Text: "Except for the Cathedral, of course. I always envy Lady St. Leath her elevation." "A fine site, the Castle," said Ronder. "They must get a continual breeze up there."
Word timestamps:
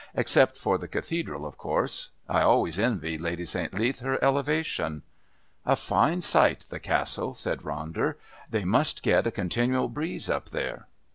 "Except 0.15 0.57
for 0.57 0.79
the 0.79 0.87
Cathedral, 0.87 1.45
of 1.45 1.59
course. 1.59 2.09
I 2.27 2.41
always 2.41 2.79
envy 2.79 3.19
Lady 3.19 3.45
St. 3.45 3.71
Leath 3.71 3.99
her 3.99 4.17
elevation." 4.23 5.03
"A 5.63 5.75
fine 5.75 6.23
site, 6.23 6.65
the 6.71 6.79
Castle," 6.79 7.35
said 7.35 7.61
Ronder. 7.61 8.15
"They 8.49 8.65
must 8.65 9.03
get 9.03 9.27
a 9.27 9.31
continual 9.31 9.89
breeze 9.89 10.27
up 10.27 10.49
there." 10.49 10.87